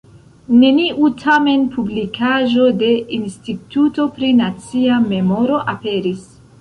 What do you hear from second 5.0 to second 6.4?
Memoro aperis.